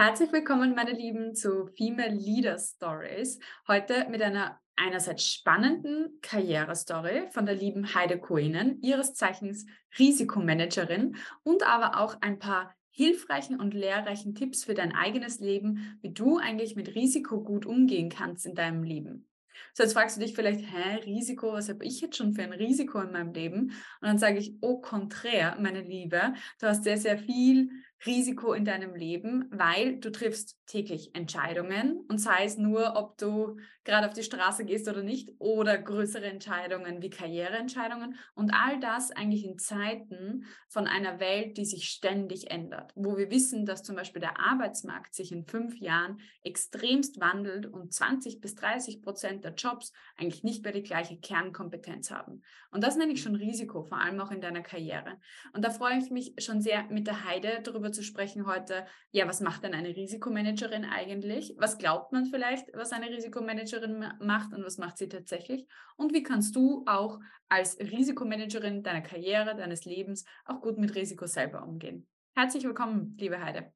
[0.00, 3.38] Herzlich willkommen, meine Lieben, zu Female Leader Stories.
[3.68, 9.66] Heute mit einer einerseits spannenden Karrierestory von der lieben Heide Koenen, ihres Zeichens
[9.98, 16.14] Risikomanagerin und aber auch ein paar hilfreichen und lehrreichen Tipps für dein eigenes Leben, wie
[16.14, 19.26] du eigentlich mit Risiko gut umgehen kannst in deinem Leben.
[19.74, 22.54] So, jetzt fragst du dich vielleicht, hä, Risiko, was habe ich jetzt schon für ein
[22.54, 23.64] Risiko in meinem Leben?
[23.64, 27.70] Und dann sage ich, au contraire, meine Liebe, du hast sehr, sehr viel
[28.06, 33.58] Risiko in deinem Leben, weil du triffst täglich Entscheidungen und sei es nur, ob du
[33.84, 39.10] gerade auf die Straße gehst oder nicht oder größere Entscheidungen wie Karriereentscheidungen und all das
[39.10, 43.96] eigentlich in Zeiten von einer Welt, die sich ständig ändert, wo wir wissen, dass zum
[43.96, 49.54] Beispiel der Arbeitsmarkt sich in fünf Jahren extremst wandelt und 20 bis 30 Prozent der
[49.54, 52.42] Jobs eigentlich nicht mehr die gleiche Kernkompetenz haben.
[52.70, 55.18] Und das nenne ich schon Risiko, vor allem auch in deiner Karriere.
[55.52, 58.86] Und da freue ich mich schon sehr mit der Heide darüber darüber zu sprechen heute,
[59.10, 61.54] ja, was macht denn eine Risikomanagerin eigentlich?
[61.58, 65.66] Was glaubt man vielleicht, was eine Risikomanagerin macht und was macht sie tatsächlich?
[65.96, 71.26] Und wie kannst du auch als Risikomanagerin deiner Karriere, deines Lebens auch gut mit Risiko
[71.26, 72.06] selber umgehen?
[72.34, 73.72] Herzlich willkommen, liebe Heide.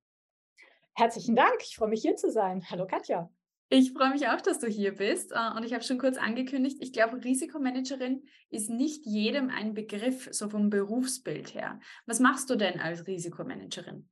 [0.95, 2.65] Herzlichen Dank, ich freue mich hier zu sein.
[2.71, 3.29] Hallo Katja.
[3.71, 5.33] Ich freue mich auch, dass du hier bist.
[5.33, 10.29] Äh, und ich habe schon kurz angekündigt, ich glaube, Risikomanagerin ist nicht jedem ein Begriff,
[10.31, 11.81] so vom Berufsbild her.
[12.07, 14.09] Was machst du denn als Risikomanagerin?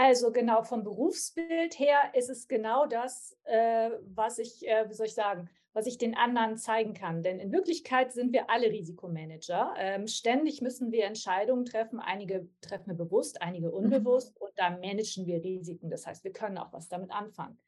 [0.00, 5.06] Also genau vom Berufsbild her ist es genau das, äh, was ich, äh, wie soll
[5.06, 7.24] ich sagen, was ich den anderen zeigen kann.
[7.24, 9.74] Denn in Wirklichkeit sind wir alle Risikomanager.
[9.76, 11.98] Ähm, ständig müssen wir Entscheidungen treffen.
[11.98, 13.74] Einige treffen wir bewusst, einige mhm.
[13.74, 14.36] unbewusst.
[14.36, 14.46] Mhm.
[14.46, 15.90] Und da managen wir Risiken.
[15.90, 17.58] Das heißt, wir können auch was damit anfangen.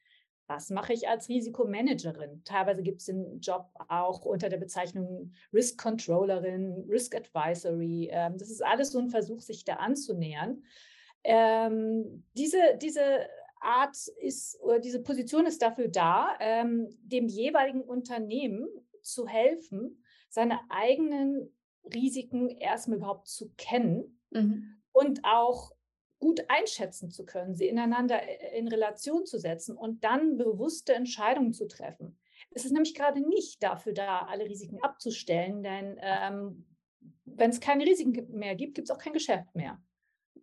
[0.47, 2.45] Was mache ich als Risikomanagerin?
[2.45, 8.09] Teilweise gibt es den Job auch unter der Bezeichnung Risk Controllerin, Risk Advisory.
[8.13, 10.63] Ähm, das ist alles so ein Versuch, sich da anzunähern.
[11.25, 13.27] Ähm, diese, diese
[13.61, 18.69] Art ist, oder diese Position ist dafür da, ähm, dem jeweiligen Unternehmen
[19.03, 21.55] zu helfen, seine eigenen
[21.93, 24.81] Risiken erstmal überhaupt zu kennen mhm.
[24.93, 25.73] und auch
[26.19, 31.53] gut einschätzen zu können, sie ineinander äh, in Relation zu setzen und dann bewusste Entscheidungen
[31.53, 32.19] zu treffen.
[32.53, 36.67] Es ist nämlich gerade nicht dafür da, alle Risiken abzustellen, denn ähm,
[37.25, 39.81] wenn es keine Risiken mehr gibt, gibt es auch kein Geschäft mehr.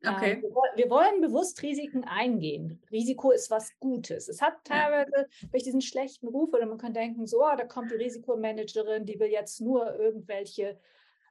[0.04, 0.44] Ähm, okay.
[0.76, 2.82] Wir, wollen bewusst Risiken eingehen.
[2.92, 4.28] Risiko ist was Gutes.
[4.28, 7.92] Es hat teilweise durch diesen schlechten Ruf oder man kann denken, so, oh, da kommt
[7.92, 10.80] die Risikomanagerin, die will jetzt nur irgendwelche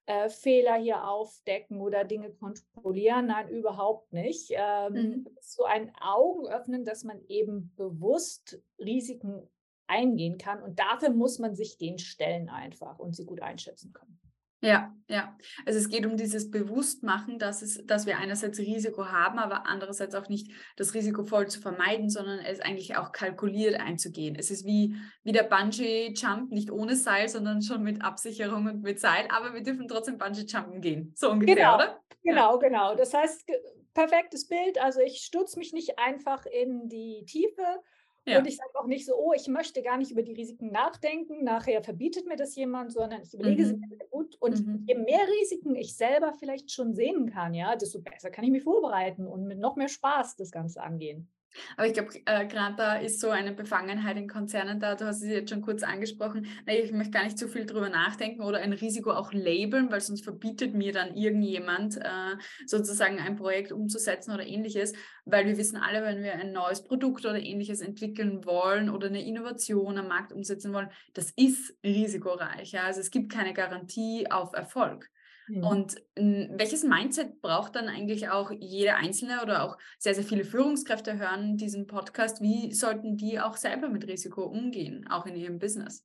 [0.06, 3.26] äh, Fehler hier aufdecken oder Dinge kontrollieren.
[3.26, 4.50] Nein, überhaupt nicht.
[4.50, 5.28] Ähm, mhm.
[5.40, 9.48] So ein Augenöffnen, dass man eben bewusst Risiken
[9.88, 10.62] eingehen kann.
[10.62, 14.18] Und dafür muss man sich den stellen einfach und sie gut einschätzen können.
[14.66, 15.36] Ja, ja.
[15.64, 20.16] Also es geht um dieses Bewusstmachen, dass, es, dass wir einerseits Risiko haben, aber andererseits
[20.16, 24.34] auch nicht das Risiko voll zu vermeiden, sondern es eigentlich auch kalkuliert einzugehen.
[24.34, 28.98] Es ist wie, wie der Bungee-Jump, nicht ohne Seil, sondern schon mit Absicherung und mit
[28.98, 31.12] Seil, aber wir dürfen trotzdem Bungee-Jumpen gehen.
[31.14, 32.00] So ungefähr, genau, oder?
[32.24, 32.68] Genau, ja.
[32.68, 32.94] genau.
[32.96, 33.44] Das heißt,
[33.94, 34.80] perfektes Bild.
[34.80, 37.62] Also ich stürze mich nicht einfach in die Tiefe,
[38.26, 38.38] ja.
[38.38, 41.44] Und ich sage auch nicht so, oh, ich möchte gar nicht über die Risiken nachdenken,
[41.44, 43.66] nachher verbietet mir das jemand, sondern ich überlege mhm.
[43.66, 44.36] sie mir gut.
[44.40, 44.84] Und mhm.
[44.86, 48.64] je mehr Risiken ich selber vielleicht schon sehen kann, ja, desto besser kann ich mich
[48.64, 51.28] vorbereiten und mit noch mehr Spaß das Ganze angehen.
[51.76, 54.94] Aber ich glaube, äh, gerade da ist so eine Befangenheit in Konzernen da.
[54.94, 56.46] Du hast es jetzt schon kurz angesprochen.
[56.66, 60.24] Ich möchte gar nicht zu viel drüber nachdenken oder ein Risiko auch labeln, weil sonst
[60.24, 62.36] verbietet mir dann irgendjemand äh,
[62.66, 64.92] sozusagen ein Projekt umzusetzen oder ähnliches.
[65.24, 69.24] Weil wir wissen alle, wenn wir ein neues Produkt oder ähnliches entwickeln wollen oder eine
[69.24, 72.72] Innovation am Markt umsetzen wollen, das ist risikoreich.
[72.72, 72.84] Ja?
[72.84, 75.10] Also es gibt keine Garantie auf Erfolg.
[75.48, 75.64] Mhm.
[75.64, 81.18] Und welches Mindset braucht dann eigentlich auch jeder Einzelne oder auch sehr, sehr viele Führungskräfte
[81.18, 82.40] hören diesen Podcast?
[82.40, 86.04] Wie sollten die auch selber mit Risiko umgehen, auch in ihrem Business?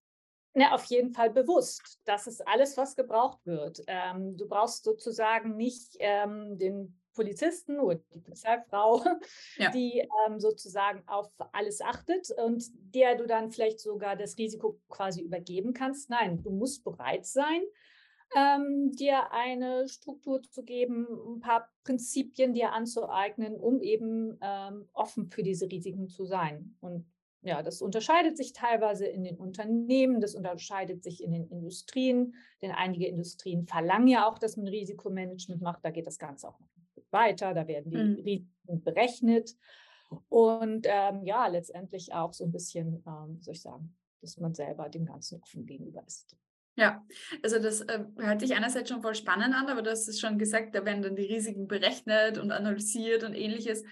[0.54, 2.00] Ja, auf jeden Fall bewusst.
[2.04, 3.82] Das ist alles, was gebraucht wird.
[3.88, 9.04] Ähm, du brauchst sozusagen nicht ähm, den Polizisten oder die Polizeifrau,
[9.58, 9.70] ja.
[9.72, 12.64] die ähm, sozusagen auf alles achtet und
[12.96, 16.10] der du dann vielleicht sogar das Risiko quasi übergeben kannst.
[16.10, 17.62] Nein, du musst bereit sein,
[18.36, 25.30] ähm, dir eine Struktur zu geben, ein paar Prinzipien dir anzueignen, um eben ähm, offen
[25.30, 26.76] für diese Risiken zu sein.
[26.80, 27.06] Und
[27.42, 32.72] ja, das unterscheidet sich teilweise in den Unternehmen, das unterscheidet sich in den Industrien, denn
[32.72, 35.84] einige Industrien verlangen ja auch, dass man Risikomanagement macht.
[35.84, 36.70] Da geht das Ganze auch noch
[37.10, 38.16] weiter, da werden die mhm.
[38.24, 39.56] Risiken berechnet.
[40.30, 44.90] Und ähm, ja, letztendlich auch so ein bisschen, ähm, soll ich sagen, dass man selber
[44.90, 46.38] dem Ganzen offen gegenüber ist.
[46.76, 47.06] Ja,
[47.44, 50.40] also das äh, hört sich einerseits schon voll spannend an, aber du hast es schon
[50.40, 53.84] gesagt, da werden dann die Risiken berechnet und analysiert und ähnliches.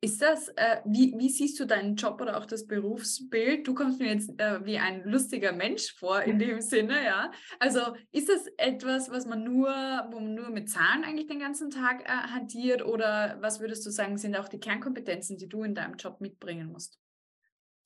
[0.00, 3.66] Ist das, äh, wie, wie siehst du deinen Job oder auch das Berufsbild?
[3.66, 7.30] Du kommst mir jetzt äh, wie ein lustiger Mensch vor in dem Sinne, ja.
[7.58, 7.80] Also
[8.12, 9.70] ist das etwas, was man nur,
[10.10, 13.90] wo man nur mit Zahlen eigentlich den ganzen Tag äh, hantiert oder was würdest du
[13.90, 16.98] sagen, sind auch die Kernkompetenzen, die du in deinem Job mitbringen musst?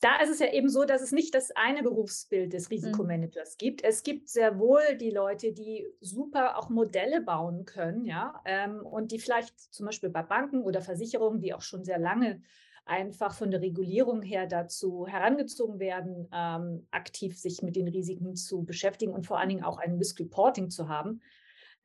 [0.01, 2.75] Da ist es ja eben so, dass es nicht das eine Berufsbild des mhm.
[2.75, 3.59] Risikomanagers mhm.
[3.59, 3.85] gibt.
[3.85, 9.13] Es gibt sehr wohl die Leute, die super auch Modelle bauen können, ja, ähm, und
[9.13, 12.43] die vielleicht zum Beispiel bei Banken oder Versicherungen, die auch schon sehr lange
[12.89, 18.65] einfach von der Regulierung her dazu herangezogen werden, ähm, aktiv sich mit den Risiken zu
[18.65, 21.21] beschäftigen und vor allen Dingen auch ein Risk Reporting zu haben.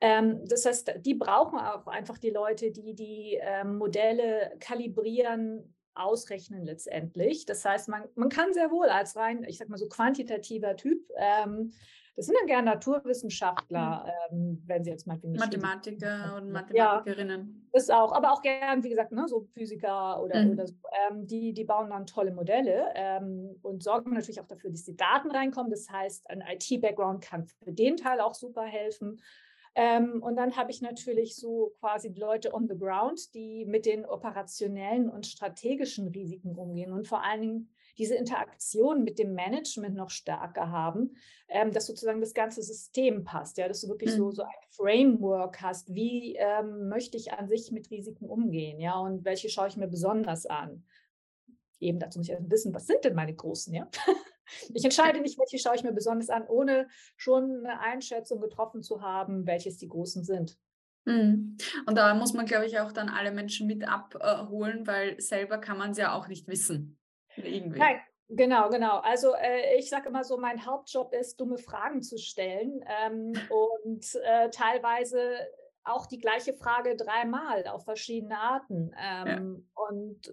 [0.00, 6.64] Ähm, das heißt, die brauchen auch einfach die Leute, die die ähm, Modelle kalibrieren, ausrechnen
[6.64, 7.46] letztendlich.
[7.46, 11.00] Das heißt, man, man kann sehr wohl als rein, ich sag mal so quantitativer Typ,
[11.16, 11.72] ähm,
[12.16, 14.36] das sind dann gerne Naturwissenschaftler, mhm.
[14.36, 17.40] ähm, wenn sie jetzt mal Mathematiker und Mathematikerinnen.
[17.40, 20.52] Ja, das auch, aber auch gern, wie gesagt, ne, so Physiker oder, mhm.
[20.52, 20.74] oder so,
[21.10, 24.96] ähm, die, die bauen dann tolle Modelle ähm, und sorgen natürlich auch dafür, dass die
[24.96, 25.70] Daten reinkommen.
[25.70, 29.20] Das heißt, ein IT-Background kann für den Teil auch super helfen.
[29.76, 34.06] Ähm, und dann habe ich natürlich so quasi Leute on the ground, die mit den
[34.06, 40.10] operationellen und strategischen Risiken umgehen und vor allen Dingen diese Interaktion mit dem Management noch
[40.10, 41.16] stärker haben,
[41.48, 44.18] ähm, dass sozusagen das ganze System passt, ja, dass du wirklich mhm.
[44.18, 48.98] so, so ein Framework hast, wie ähm, möchte ich an sich mit Risiken umgehen, ja,
[48.98, 50.84] und welche schaue ich mir besonders an.
[51.80, 53.88] Eben dazu muss ich wissen, was sind denn meine großen, ja?
[54.72, 59.02] Ich entscheide nicht, welche schaue ich mir besonders an, ohne schon eine Einschätzung getroffen zu
[59.02, 60.58] haben, welches die großen sind.
[61.04, 61.56] Mhm.
[61.86, 65.78] Und da muss man, glaube ich, auch dann alle Menschen mit abholen, weil selber kann
[65.78, 66.98] man es ja auch nicht wissen.
[67.36, 67.78] Irgendwie.
[67.78, 68.98] Nein, Genau, genau.
[69.00, 74.14] Also äh, ich sage immer so, mein Hauptjob ist, dumme Fragen zu stellen ähm, und
[74.24, 75.46] äh, teilweise
[75.84, 78.94] auch die gleiche Frage dreimal auf verschiedene Arten.
[78.98, 79.84] Ähm, ja.
[79.88, 80.32] Und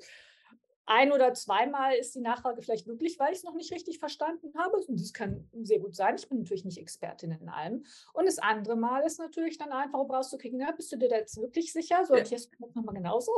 [0.86, 4.52] ein oder zweimal ist die Nachfrage vielleicht wirklich, weil ich es noch nicht richtig verstanden
[4.58, 4.78] habe.
[4.78, 6.16] Und das kann sehr gut sein.
[6.16, 7.86] Ich bin natürlich nicht Expertin in allem.
[8.14, 10.00] Und das andere Mal ist natürlich dann einfach,
[10.30, 12.06] du kicken, ja, bist du dir da jetzt wirklich sicher?
[12.06, 12.24] So, ja.
[12.24, 13.32] du das nochmal genauso.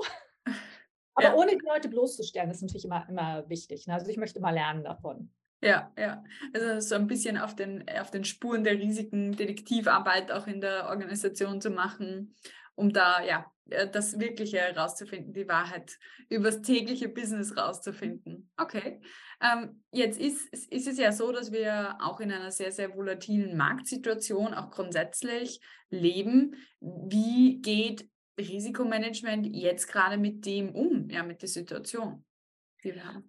[1.16, 1.36] Aber ja.
[1.36, 3.86] ohne die Leute bloßzustellen, ist natürlich immer, immer wichtig.
[3.88, 3.94] Ne?
[3.94, 5.30] Also ich möchte mal lernen davon.
[5.62, 6.24] Ja, ja.
[6.54, 10.90] Also so ein bisschen auf den, auf den Spuren der Risiken Detektivarbeit auch in der
[10.90, 12.36] Organisation zu machen,
[12.76, 15.98] um da ja äh, das Wirkliche herauszufinden, die Wahrheit
[16.30, 18.50] übers tägliche Business rauszufinden.
[18.58, 19.02] Okay,
[19.42, 23.58] ähm, jetzt ist, ist es ja so, dass wir auch in einer sehr, sehr volatilen
[23.58, 25.60] Marktsituation auch grundsätzlich
[25.90, 26.56] leben.
[26.80, 28.10] Wie geht
[28.40, 32.26] Risikomanagement jetzt gerade mit dem um, ja, mit der Situation,
[32.84, 33.26] die wir haben?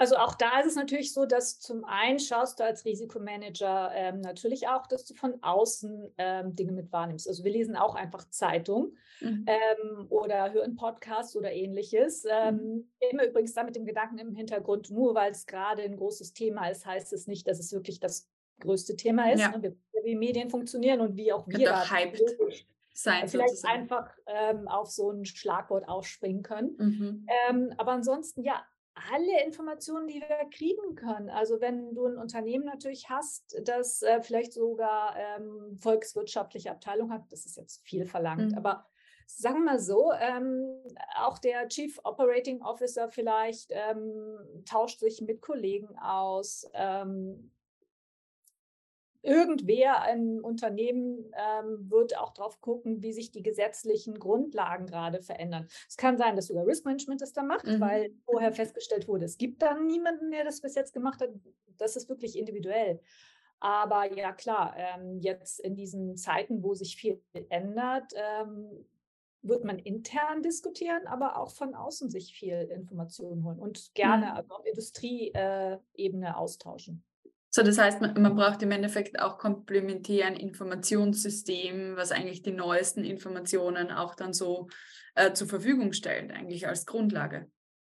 [0.00, 4.22] Also auch da ist es natürlich so, dass zum einen schaust du als Risikomanager ähm,
[4.22, 7.28] natürlich auch, dass du von außen ähm, Dinge mit wahrnimmst.
[7.28, 9.44] Also wir lesen auch einfach Zeitung mhm.
[9.46, 12.24] ähm, oder hören Podcasts oder ähnliches.
[12.26, 12.88] Ähm, mhm.
[13.10, 16.70] Immer übrigens da mit dem Gedanken im Hintergrund, nur weil es gerade ein großes Thema
[16.70, 18.26] ist, heißt es nicht, dass es wirklich das
[18.60, 19.40] größte Thema ist.
[19.40, 19.58] Ja.
[19.58, 19.76] Ne?
[20.02, 21.84] Wie Medien funktionieren und wie auch wir da
[22.94, 23.28] sein.
[23.28, 23.80] Vielleicht sozusagen.
[23.80, 26.76] einfach ähm, auf so ein Schlagwort aufspringen können.
[26.78, 27.26] Mhm.
[27.50, 28.64] Ähm, aber ansonsten, ja,
[28.94, 31.30] alle Informationen, die wir kriegen können.
[31.30, 37.30] Also wenn du ein Unternehmen natürlich hast, das äh, vielleicht sogar ähm, volkswirtschaftliche Abteilung hat,
[37.30, 38.58] das ist jetzt viel verlangt, mhm.
[38.58, 38.86] aber
[39.26, 40.82] sagen wir mal so, ähm,
[41.16, 44.38] auch der Chief Operating Officer vielleicht ähm,
[44.68, 47.52] tauscht sich mit Kollegen aus, ähm,
[49.22, 55.66] irgendwer, ein Unternehmen ähm, wird auch drauf gucken, wie sich die gesetzlichen Grundlagen gerade verändern.
[55.88, 57.80] Es kann sein, dass sogar Risk Management das da macht, mhm.
[57.80, 61.30] weil vorher festgestellt wurde, es gibt da niemanden, der das bis jetzt gemacht hat.
[61.76, 63.00] Das ist wirklich individuell.
[63.60, 68.86] Aber ja, klar, ähm, jetzt in diesen Zeiten, wo sich viel ändert, ähm,
[69.42, 74.32] wird man intern diskutieren, aber auch von außen sich viel Informationen holen und gerne mhm.
[74.32, 77.04] also auf Industrieebene austauschen.
[77.52, 82.52] So, das heißt, man, man, braucht im Endeffekt auch komplementär ein Informationssystem, was eigentlich die
[82.52, 84.68] neuesten Informationen auch dann so
[85.16, 87.50] äh, zur Verfügung stellt, eigentlich als Grundlage.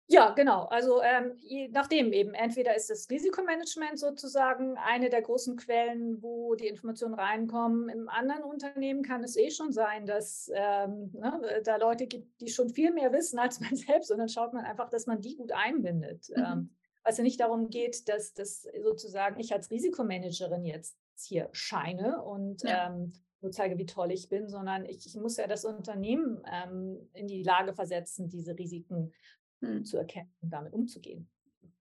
[0.06, 0.64] Ja, genau.
[0.64, 2.34] Also ähm, je nachdem eben.
[2.34, 7.88] Entweder ist das Risikomanagement sozusagen eine der großen Quellen, wo die Informationen reinkommen.
[7.88, 12.48] Im anderen Unternehmen kann es eh schon sein, dass ähm, ne, da Leute gibt, die
[12.48, 14.10] schon viel mehr wissen als man selbst.
[14.10, 16.28] Und dann schaut man einfach, dass man die gut einbindet.
[16.36, 16.44] Mhm.
[16.44, 22.22] Ähm, was ja nicht darum geht, dass das sozusagen ich als Risikomanagerin jetzt hier scheine
[22.22, 22.88] und ja.
[22.88, 27.08] ähm, nur zeige, wie toll ich bin, sondern ich, ich muss ja das Unternehmen ähm,
[27.12, 29.12] in die Lage versetzen, diese Risiken
[29.60, 29.84] hm.
[29.84, 31.28] zu erkennen und damit umzugehen.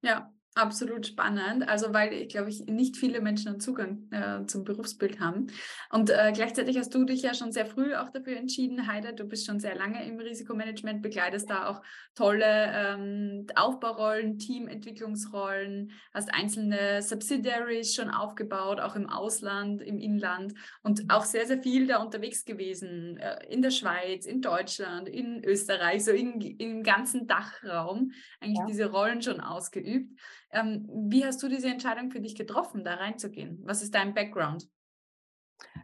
[0.02, 1.68] Ja, Absolut spannend.
[1.68, 5.48] Also, weil ich glaube, ich nicht viele Menschen einen Zugang äh, zum Berufsbild haben.
[5.90, 9.14] Und äh, gleichzeitig hast du dich ja schon sehr früh auch dafür entschieden, Heide.
[9.14, 11.82] Du bist schon sehr lange im Risikomanagement, begleitest da auch
[12.14, 21.04] tolle ähm, Aufbaurollen, Teamentwicklungsrollen, hast einzelne Subsidiaries schon aufgebaut, auch im Ausland, im Inland und
[21.04, 21.10] mhm.
[21.10, 26.06] auch sehr, sehr viel da unterwegs gewesen, äh, in der Schweiz, in Deutschland, in Österreich,
[26.06, 28.66] so in, im ganzen Dachraum eigentlich ja.
[28.68, 30.20] diese Rollen schon ausgeübt.
[30.54, 33.60] Ähm, wie hast du diese Entscheidung für dich getroffen, da reinzugehen?
[33.64, 34.70] Was ist dein Background?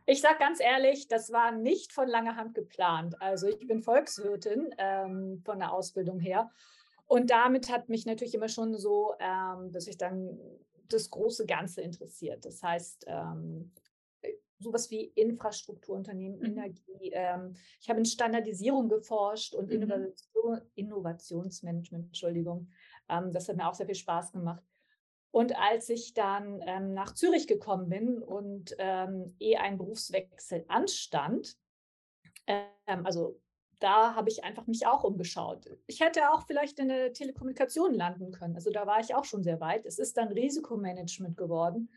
[0.05, 3.21] Ich sage ganz ehrlich, das war nicht von langer Hand geplant.
[3.21, 6.49] Also ich bin Volkswirtin ähm, von der Ausbildung her.
[7.05, 10.39] Und damit hat mich natürlich immer schon so, ähm, dass ich dann
[10.89, 12.45] das große Ganze interessiert.
[12.45, 13.71] Das heißt, ähm,
[14.59, 16.45] sowas wie Infrastrukturunternehmen, mhm.
[16.45, 17.11] Energie.
[17.11, 19.81] Ähm, ich habe in Standardisierung geforscht und mhm.
[19.81, 22.67] Innovation, Innovationsmanagement, Entschuldigung.
[23.09, 24.63] Ähm, das hat mir auch sehr viel Spaß gemacht.
[25.31, 31.55] Und als ich dann ähm, nach Zürich gekommen bin und ähm, eh ein Berufswechsel anstand,
[32.47, 33.39] ähm, also
[33.79, 35.69] da habe ich einfach mich auch umgeschaut.
[35.87, 38.55] Ich hätte auch vielleicht in der Telekommunikation landen können.
[38.55, 39.85] Also da war ich auch schon sehr weit.
[39.85, 41.89] Es ist dann Risikomanagement geworden.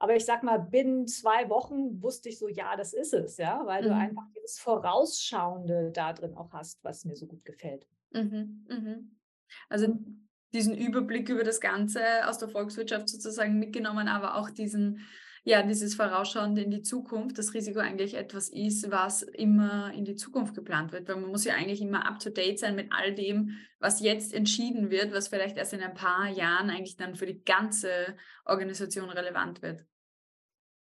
[0.00, 3.62] Aber ich sag mal, binnen zwei Wochen wusste ich so, ja, das ist es, ja,
[3.66, 3.86] weil mhm.
[3.88, 7.86] du einfach dieses Vorausschauende da drin auch hast, was mir so gut gefällt.
[8.12, 8.66] Mhm.
[8.68, 9.18] Mhm.
[9.68, 9.98] Also
[10.52, 15.06] diesen Überblick über das Ganze aus der Volkswirtschaft sozusagen mitgenommen, aber auch diesen,
[15.44, 20.16] ja, dieses Vorausschauende in die Zukunft, das Risiko eigentlich etwas ist, was immer in die
[20.16, 24.00] Zukunft geplant wird, weil man muss ja eigentlich immer up-to-date sein mit all dem, was
[24.00, 28.16] jetzt entschieden wird, was vielleicht erst in ein paar Jahren eigentlich dann für die ganze
[28.44, 29.84] Organisation relevant wird.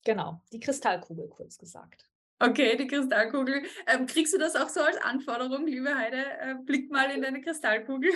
[0.05, 2.05] Genau, die Kristallkugel kurz gesagt.
[2.41, 3.63] Okay, die Kristallkugel.
[3.85, 6.23] Ähm, kriegst du das auch so als Anforderung, liebe Heide?
[6.39, 8.11] Äh, blick mal in deine Kristallkugel.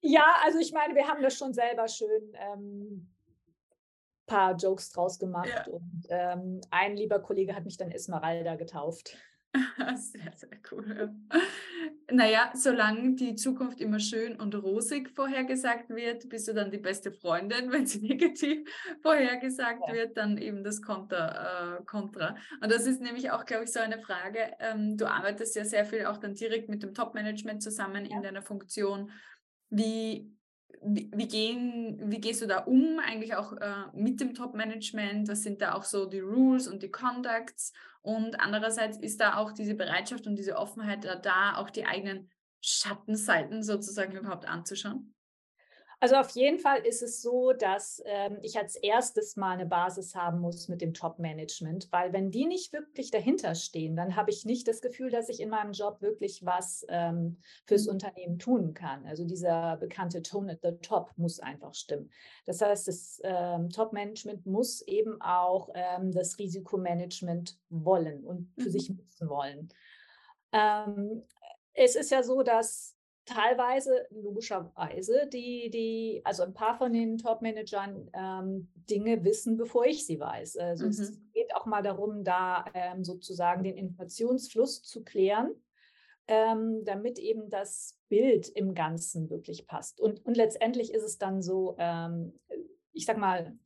[0.00, 3.08] Ja, also ich meine, wir haben das schon selber schön ähm,
[4.28, 5.48] paar Jokes draus gemacht.
[5.48, 5.72] Ja.
[5.72, 9.16] Und ähm, ein lieber Kollege hat mich dann Esmeralda getauft.
[9.96, 11.10] Sehr, sehr cool.
[12.10, 17.12] Naja, solange die Zukunft immer schön und rosig vorhergesagt wird, bist du dann die beste
[17.12, 17.72] Freundin.
[17.72, 18.68] Wenn sie negativ
[19.02, 19.94] vorhergesagt ja.
[19.94, 22.36] wird, dann eben das Kontra, äh, Kontra.
[22.62, 24.52] Und das ist nämlich auch, glaube ich, so eine Frage.
[24.60, 28.16] Ähm, du arbeitest ja sehr viel auch dann direkt mit dem Top-Management zusammen ja.
[28.16, 29.10] in deiner Funktion.
[29.70, 30.32] Wie,
[30.82, 35.28] wie, wie, gehen, wie gehst du da um, eigentlich auch äh, mit dem Top-Management?
[35.28, 37.72] Was sind da auch so die Rules und die Conducts?
[38.02, 42.30] Und andererseits ist da auch diese Bereitschaft und diese Offenheit da, da auch die eigenen
[42.60, 45.14] Schattenseiten sozusagen überhaupt anzuschauen?
[46.00, 50.14] Also auf jeden Fall ist es so, dass ähm, ich als erstes mal eine Basis
[50.14, 54.44] haben muss mit dem Top-Management, weil wenn die nicht wirklich dahinter stehen, dann habe ich
[54.44, 57.94] nicht das Gefühl, dass ich in meinem Job wirklich was ähm, fürs mhm.
[57.94, 59.06] Unternehmen tun kann.
[59.06, 62.10] Also dieser bekannte Tone at the Top muss einfach stimmen.
[62.46, 68.72] Das heißt, das ähm, Top-Management muss eben auch ähm, das Risikomanagement wollen und für mhm.
[68.72, 69.68] sich nutzen wollen.
[70.52, 71.24] Ähm,
[71.74, 72.97] es ist ja so, dass
[73.28, 80.06] teilweise logischerweise die, die, also ein paar von den Top-Managern ähm, Dinge wissen, bevor ich
[80.06, 80.56] sie weiß.
[80.56, 80.90] Also mhm.
[80.90, 85.54] es geht auch mal darum, da ähm, sozusagen den Informationsfluss zu klären,
[86.26, 90.00] ähm, damit eben das Bild im Ganzen wirklich passt.
[90.00, 92.32] Und, und letztendlich ist es dann so, ähm,
[92.92, 93.56] ich sag mal,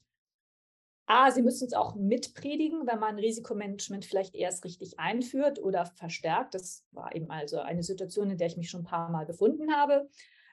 [1.13, 6.55] A, Sie müssen es auch mitpredigen, wenn man Risikomanagement vielleicht erst richtig einführt oder verstärkt.
[6.55, 9.77] Das war eben also eine Situation, in der ich mich schon ein paar Mal befunden
[9.77, 10.09] habe.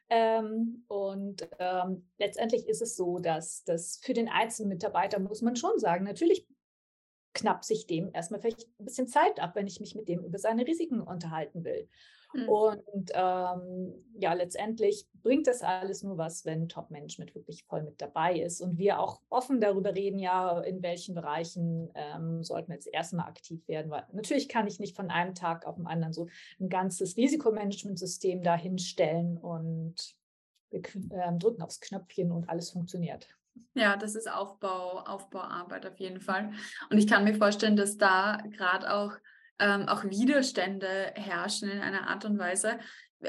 [0.09, 5.55] Ähm, und ähm, letztendlich ist es so, dass das für den einzelnen Mitarbeiter muss man
[5.55, 6.45] schon sagen, natürlich
[7.33, 10.39] knapp sich dem erstmal vielleicht ein bisschen Zeit ab, wenn ich mich mit dem über
[10.39, 11.87] seine Risiken unterhalten will.
[12.33, 12.49] Mhm.
[12.49, 18.39] Und ähm, ja, letztendlich bringt das alles nur was, wenn Top-Management wirklich voll mit dabei
[18.39, 22.87] ist und wir auch offen darüber reden, ja, in welchen Bereichen ähm, sollten wir jetzt
[22.91, 23.89] erstmal aktiv werden.
[23.89, 26.27] Weil natürlich kann ich nicht von einem Tag auf den anderen so
[26.59, 29.95] ein ganzes Risikomanagementsystem dahinstellen und
[30.69, 30.81] wir
[31.11, 33.27] ähm, drücken aufs Knöpfchen und alles funktioniert.
[33.73, 36.51] Ja, das ist Aufbau, Aufbauarbeit auf jeden Fall.
[36.89, 39.13] Und ich kann mir vorstellen, dass da gerade auch
[39.59, 42.79] ähm, auch Widerstände herrschen in einer Art und Weise.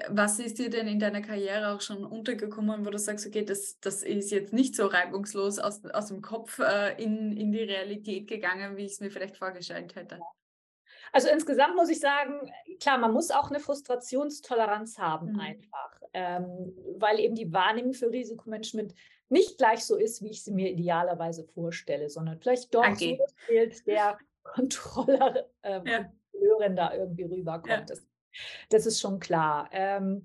[0.09, 3.81] Was ist dir denn in deiner Karriere auch schon untergekommen, wo du sagst, okay, das,
[3.81, 8.29] das ist jetzt nicht so reibungslos aus, aus dem Kopf äh, in, in die Realität
[8.29, 10.21] gegangen, wie ich es mir vielleicht vorgestellt hätte?
[11.13, 15.41] Also insgesamt muss ich sagen, klar, man muss auch eine Frustrationstoleranz haben mhm.
[15.41, 18.95] einfach, ähm, weil eben die Wahrnehmung für Risikomanagement
[19.29, 23.19] nicht gleich so ist, wie ich sie mir idealerweise vorstelle, sondern vielleicht doch okay.
[23.19, 26.13] so Bild der Controller, äh, ja.
[26.41, 27.69] Hören da irgendwie rüberkommt.
[27.69, 27.85] Ja.
[27.85, 28.03] Das,
[28.69, 29.69] das ist schon klar.
[29.73, 30.25] Ähm,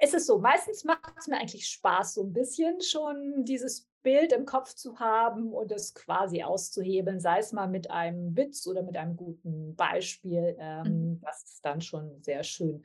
[0.00, 4.32] es ist so, meistens macht es mir eigentlich Spaß, so ein bisschen schon dieses Bild
[4.32, 8.82] im Kopf zu haben und es quasi auszuhebeln, sei es mal mit einem Witz oder
[8.82, 10.56] mit einem guten Beispiel.
[10.58, 11.20] Ähm, mhm.
[11.20, 12.82] Das ist dann schon sehr schön.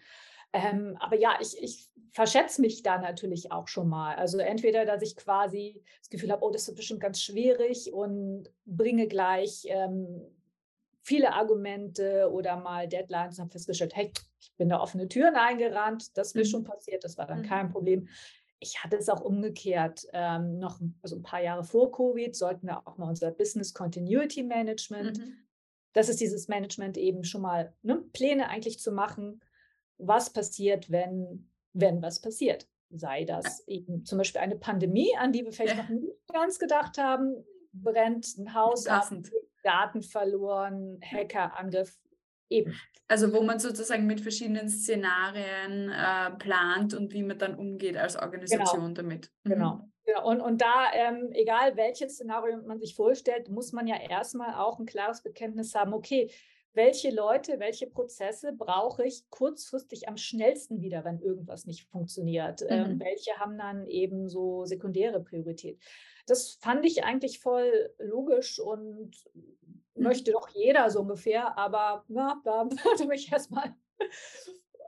[0.52, 4.16] Ähm, aber ja, ich, ich verschätze mich da natürlich auch schon mal.
[4.16, 8.50] Also entweder, dass ich quasi das Gefühl habe, oh, das ist bestimmt ganz schwierig und
[8.66, 10.22] bringe gleich ähm,
[11.06, 16.18] viele Argumente oder mal Deadlines und habe festgestellt, hey, ich bin da offene Türen eingerannt,
[16.18, 16.68] das ist mir schon mhm.
[16.68, 17.46] passiert, das war dann mhm.
[17.46, 18.08] kein Problem.
[18.60, 20.08] Ich hatte es auch umgekehrt.
[20.14, 24.42] Ähm, noch also ein paar Jahre vor Covid sollten wir auch mal unser Business Continuity
[24.42, 25.38] Management, mhm.
[25.94, 29.42] das ist dieses Management eben schon mal ne, Pläne eigentlich zu machen,
[30.00, 32.68] was passiert, wenn, wenn was passiert.
[32.90, 36.98] Sei das eben zum Beispiel eine Pandemie, an die wir vielleicht noch nicht ganz gedacht
[36.98, 39.12] haben, brennt ein Haus ab,
[39.66, 41.98] Daten verloren, Hackerangriff,
[42.50, 42.74] eben.
[43.08, 48.16] Also wo man sozusagen mit verschiedenen Szenarien äh, plant und wie man dann umgeht als
[48.16, 48.94] Organisation genau.
[48.94, 49.32] damit.
[49.44, 49.50] Mhm.
[49.50, 49.90] Genau.
[50.08, 54.54] Ja, und, und da, ähm, egal welches Szenario man sich vorstellt, muss man ja erstmal
[54.54, 56.30] auch ein klares Bekenntnis haben, okay,
[56.74, 62.62] welche Leute, welche Prozesse brauche ich kurzfristig am schnellsten wieder, wenn irgendwas nicht funktioniert?
[62.68, 62.92] Ähm, mhm.
[62.92, 65.80] Ähm, welche haben dann eben so sekundäre Priorität?
[66.26, 70.04] Das fand ich eigentlich voll logisch und mhm.
[70.04, 73.76] möchte doch jeder so ungefähr, aber na, da hatte mich erstmal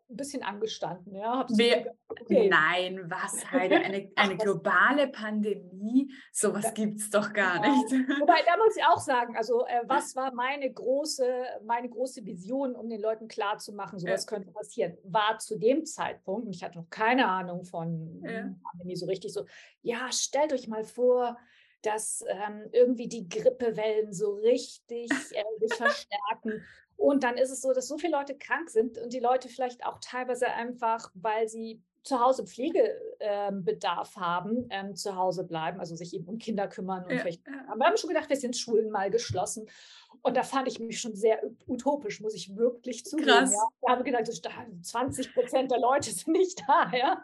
[0.09, 1.15] ein bisschen angestanden.
[1.15, 2.49] Ja, Wer, okay.
[2.49, 3.75] Nein, was, Heide?
[3.75, 6.11] Eine, eine globale Pandemie?
[6.31, 6.71] Sowas ja.
[6.71, 7.71] gibt es doch gar ja.
[7.71, 7.91] nicht.
[8.19, 11.25] Wobei, da muss ich auch sagen, also äh, was war meine große,
[11.65, 14.35] meine große Vision, um den Leuten klarzumachen, sowas ja.
[14.35, 18.21] könnte passieren, war zu dem Zeitpunkt, ich hatte noch keine Ahnung von
[18.71, 19.45] Pandemie so richtig so,
[19.81, 21.37] ja, stellt euch mal vor,
[21.81, 26.63] dass ähm, irgendwie die Grippewellen so richtig äh, sich verstärken
[26.97, 29.85] und dann ist es so, dass so viele Leute krank sind und die Leute vielleicht
[29.85, 35.95] auch teilweise einfach, weil sie zu Hause Pflegebedarf ähm, haben, ähm, zu Hause bleiben, also
[35.95, 37.03] sich eben um Kinder kümmern.
[37.03, 37.75] Und ja, vielleicht, ja.
[37.75, 39.69] wir haben schon gedacht, wir sind Schulen mal geschlossen.
[40.21, 43.29] Und da fand ich mich schon sehr utopisch, muss ich wirklich zugeben.
[43.29, 43.51] Krass.
[43.51, 43.59] Ja.
[43.81, 44.51] Da habe ich gedacht,
[44.81, 46.91] 20 Prozent der Leute sind nicht da.
[46.95, 47.23] Ja.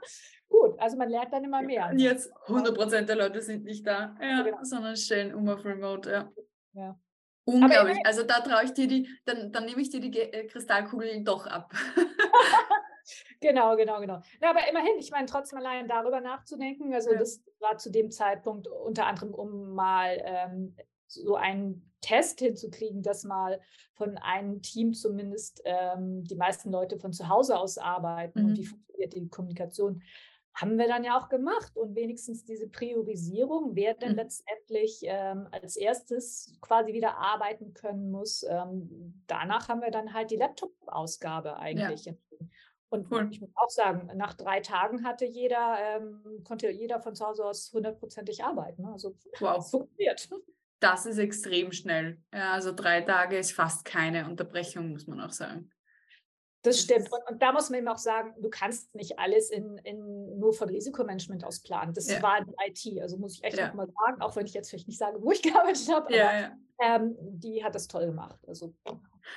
[0.49, 1.89] Gut, also man lernt dann immer mehr.
[1.89, 4.57] Und jetzt 100 Prozent der Leute sind nicht da, ja, genau.
[4.61, 6.11] sondern stellen um auf Remote.
[6.11, 6.31] Ja.
[6.73, 6.99] ja.
[7.45, 7.97] Unglaublich.
[8.05, 11.45] Also da traue ich dir die, dann, dann nehme ich dir die äh, Kristallkugel doch
[11.45, 11.73] ab.
[13.41, 14.21] genau, genau, genau.
[14.41, 17.19] Ja, aber immerhin, ich meine, trotzdem allein darüber nachzudenken, also ja.
[17.19, 20.75] das war zu dem Zeitpunkt unter anderem, um mal ähm,
[21.07, 23.61] so einen Test hinzukriegen, dass mal
[23.93, 28.45] von einem Team zumindest ähm, die meisten Leute von zu Hause aus arbeiten mhm.
[28.47, 30.01] und wie funktioniert die Kommunikation
[30.53, 31.75] haben wir dann ja auch gemacht.
[31.75, 34.17] Und wenigstens diese Priorisierung, wer denn mhm.
[34.17, 38.43] letztendlich ähm, als erstes quasi wieder arbeiten können muss.
[38.47, 42.05] Ähm, danach haben wir dann halt die Laptop-Ausgabe eigentlich.
[42.05, 42.13] Ja.
[42.89, 43.27] Und cool.
[43.31, 47.43] ich muss auch sagen, nach drei Tagen hatte jeder, ähm, konnte jeder von zu Hause
[47.43, 48.85] aus hundertprozentig arbeiten.
[48.85, 49.57] Also wow.
[49.57, 50.29] es funktioniert.
[50.79, 52.21] Das ist extrem schnell.
[52.31, 55.71] Ja, also drei Tage ist fast keine Unterbrechung, muss man auch sagen.
[56.63, 57.11] Das stimmt.
[57.11, 60.53] Und, und, da muss man eben auch sagen, du kannst nicht alles in, in nur
[60.53, 61.93] von Risikomanagement aus planen.
[61.93, 62.21] Das ja.
[62.23, 63.01] war die IT.
[63.01, 63.73] Also muss ich echt ja.
[63.73, 66.39] mal sagen, auch wenn ich jetzt vielleicht nicht sage, wo ich gearbeitet habe, ja, aber
[66.39, 66.57] ja.
[66.81, 68.39] Ähm, die hat das toll gemacht.
[68.47, 68.73] Also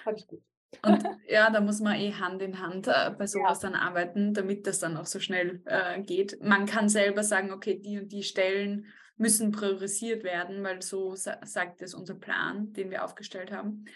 [0.04, 0.42] fand ich gut.
[0.82, 4.66] Und ja, da muss man eh Hand in Hand äh, bei sowas dann arbeiten, damit
[4.66, 6.42] das dann auch so schnell äh, geht.
[6.42, 8.86] Man kann selber sagen, okay, die und die Stellen
[9.16, 13.86] müssen priorisiert werden, weil so sa sagt es unser Plan, den wir aufgestellt haben.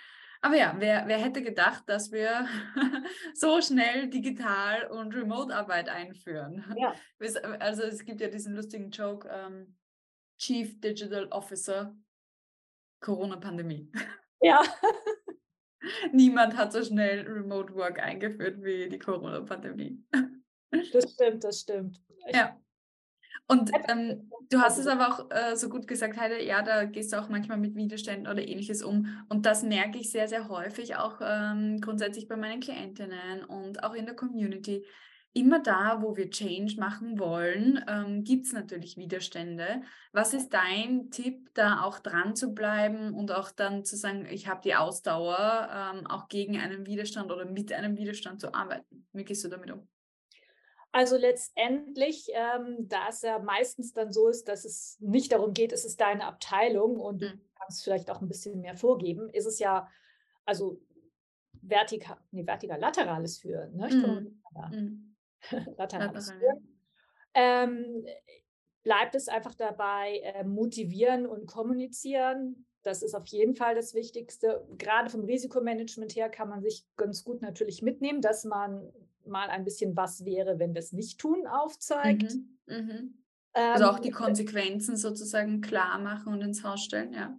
[0.43, 2.47] Aber ja, wer, wer hätte gedacht, dass wir
[3.35, 6.65] so schnell digital und Remote-Arbeit einführen?
[6.79, 6.95] Ja.
[7.59, 9.77] Also es gibt ja diesen lustigen Joke, ähm,
[10.39, 11.95] Chief Digital Officer,
[13.01, 13.91] Corona-Pandemie.
[14.41, 14.63] Ja.
[16.13, 20.03] Niemand hat so schnell Remote Work eingeführt wie die Corona-Pandemie.
[20.93, 22.01] Das stimmt, das stimmt.
[22.33, 22.60] Ja.
[23.47, 27.13] Und ähm, du hast es aber auch äh, so gut gesagt, Heide, ja, da gehst
[27.13, 29.09] du auch manchmal mit Widerständen oder ähnliches um.
[29.29, 33.95] Und das merke ich sehr, sehr häufig auch ähm, grundsätzlich bei meinen Klientinnen und auch
[33.95, 34.85] in der Community.
[35.33, 39.83] Immer da, wo wir Change machen wollen, ähm, gibt es natürlich Widerstände.
[40.13, 44.49] Was ist dein Tipp, da auch dran zu bleiben und auch dann zu sagen, ich
[44.49, 49.07] habe die Ausdauer, ähm, auch gegen einen Widerstand oder mit einem Widerstand zu arbeiten?
[49.13, 49.89] Wie gehst du damit um?
[50.93, 55.73] Also letztendlich, ähm, da es ja meistens dann so ist, dass es nicht darum geht,
[55.73, 57.27] es ist deine Abteilung und mhm.
[57.27, 59.89] du kannst vielleicht auch ein bisschen mehr vorgeben, ist es ja,
[60.45, 60.81] also
[61.63, 63.77] vertikal, nee, vertikal, laterales Führen.
[63.77, 63.89] Ne?
[63.89, 64.41] Ich mhm.
[64.73, 65.17] mhm.
[65.77, 66.79] laterales Führen.
[67.35, 68.05] Ähm,
[68.83, 72.67] bleibt es einfach dabei, äh, motivieren und kommunizieren.
[72.83, 74.67] Das ist auf jeden Fall das Wichtigste.
[74.79, 78.91] Gerade vom Risikomanagement her kann man sich ganz gut natürlich mitnehmen, dass man
[79.31, 82.35] mal ein bisschen, was wäre, wenn wir es nicht tun, aufzeigt.
[82.35, 82.59] Mhm.
[82.67, 83.15] Mhm.
[83.53, 87.37] Also auch die ähm, Konsequenzen sozusagen klar machen und ins Haus stellen, ja.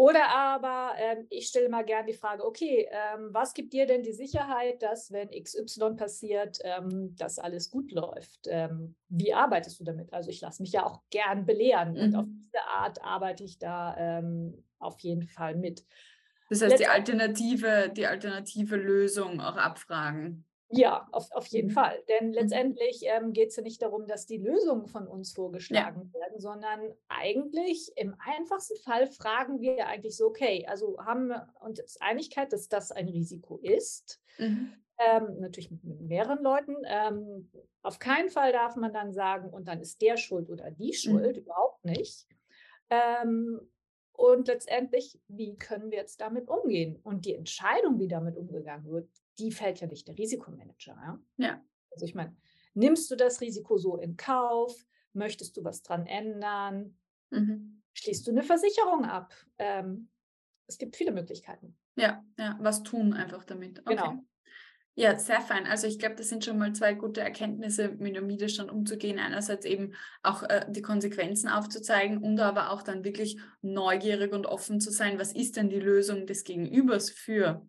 [0.00, 4.02] Oder aber ähm, ich stelle mal gerne die Frage, okay, ähm, was gibt dir denn
[4.02, 8.46] die Sicherheit, dass wenn XY passiert, ähm, dass alles gut läuft?
[8.46, 10.10] Ähm, wie arbeitest du damit?
[10.14, 12.00] Also ich lasse mich ja auch gern belehren mhm.
[12.00, 12.46] und auf mhm.
[12.46, 15.84] diese Art arbeite ich da ähm, auf jeden Fall mit.
[16.48, 20.46] Das heißt, die alternative, die alternative Lösung auch abfragen.
[20.72, 21.72] Ja, auf, auf jeden mhm.
[21.72, 22.02] Fall.
[22.08, 22.34] Denn mhm.
[22.34, 26.20] letztendlich ähm, geht es ja nicht darum, dass die Lösungen von uns vorgeschlagen ja.
[26.20, 32.00] werden, sondern eigentlich im einfachsten Fall fragen wir eigentlich so, okay, also haben wir uns
[32.00, 34.20] Einigkeit, dass das ein Risiko ist.
[34.38, 34.72] Mhm.
[34.98, 36.76] Ähm, natürlich mit, mit, mehreren Leuten.
[36.84, 37.50] Ähm,
[37.82, 41.36] auf keinen Fall darf man dann sagen, und dann ist der schuld oder die schuld,
[41.36, 41.42] mhm.
[41.42, 42.26] überhaupt nicht.
[42.90, 43.60] Ähm,
[44.12, 47.00] und letztendlich, wie können wir jetzt damit umgehen?
[47.02, 49.08] Und die Entscheidung, wie damit umgegangen wird,
[49.40, 50.96] die fällt ja nicht der Risikomanager.
[50.96, 51.20] Ja.
[51.38, 51.64] ja.
[51.92, 52.36] Also ich meine,
[52.74, 54.74] nimmst du das Risiko so in Kauf?
[55.12, 56.96] Möchtest du was dran ändern?
[57.30, 57.82] Mhm.
[57.94, 59.34] Schließt du eine Versicherung ab?
[59.58, 60.08] Ähm,
[60.66, 61.76] es gibt viele Möglichkeiten.
[61.96, 63.80] Ja, ja, was tun einfach damit.
[63.80, 63.96] Okay.
[63.96, 64.24] Genau.
[64.94, 65.66] Ja, sehr fein.
[65.66, 69.18] Also ich glaube, das sind schon mal zwei gute Erkenntnisse, mit dem Widerstand umzugehen.
[69.18, 74.80] Einerseits eben auch äh, die Konsequenzen aufzuzeigen und aber auch dann wirklich neugierig und offen
[74.80, 77.66] zu sein, was ist denn die Lösung des Gegenübers für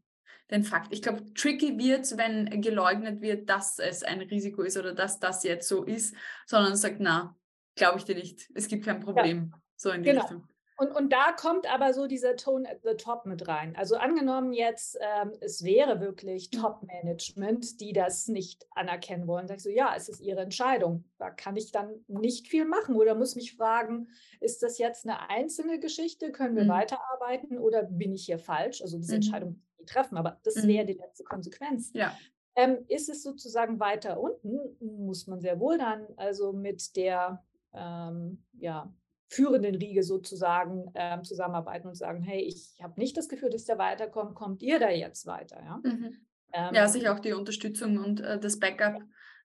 [0.51, 0.93] den Fakt.
[0.93, 5.43] Ich glaube, tricky wird, wenn geleugnet wird, dass es ein Risiko ist oder dass das
[5.43, 7.35] jetzt so ist, sondern sagt, na,
[7.75, 8.49] glaube ich dir nicht.
[8.53, 9.51] Es gibt kein Problem.
[9.51, 9.61] Ja.
[9.75, 10.21] So in die genau.
[10.21, 10.47] Richtung.
[10.77, 13.75] Und, und da kommt aber so dieser Tone at the top mit rein.
[13.75, 16.59] Also angenommen jetzt, ähm, es wäre wirklich mhm.
[16.59, 19.47] Top-Management, die das nicht anerkennen wollen.
[19.47, 21.05] Sagst du, ja, es ist ihre Entscheidung.
[21.19, 24.07] Da kann ich dann nicht viel machen oder muss mich fragen,
[24.39, 26.31] ist das jetzt eine einzelne Geschichte?
[26.31, 26.69] Können wir mhm.
[26.69, 28.81] weiterarbeiten oder bin ich hier falsch?
[28.81, 29.17] Also diese mhm.
[29.17, 30.67] Entscheidung treffen, aber das mhm.
[30.67, 31.91] wäre die letzte Konsequenz.
[31.93, 32.17] Ja.
[32.55, 34.57] Ähm, ist es sozusagen weiter unten,
[35.05, 38.93] muss man sehr wohl dann also mit der ähm, ja,
[39.29, 43.77] führenden Riege sozusagen ähm, zusammenarbeiten und sagen, hey, ich habe nicht das Gefühl, dass der
[43.77, 45.61] weiterkommt, kommt ihr da jetzt weiter?
[45.63, 46.17] Ja, mhm.
[46.51, 49.01] ähm, ja sich auch die Unterstützung und äh, das Backup.